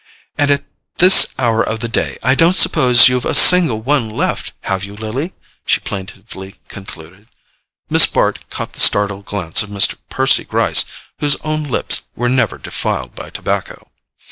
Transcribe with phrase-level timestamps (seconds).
[0.35, 0.63] "And at
[0.97, 4.95] this hour of the day I don't suppose you've a single one left, have you,
[4.95, 7.29] Lily?" she plaintively concluded.
[7.87, 9.97] Miss Bart caught the startled glance of Mr.
[10.09, 10.85] Percy Gryce,
[11.19, 13.91] whose own lips were never defiled by tobacco.